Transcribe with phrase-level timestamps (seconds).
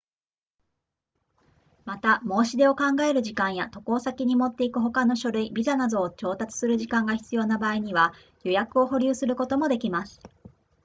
[1.85, 10.19] また申し出を考える時間や渡航先に持っていく他の書類ビザなどを調達する時間が必要な場合には予約を保留することもできます